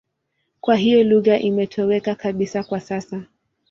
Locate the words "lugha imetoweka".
1.03-2.15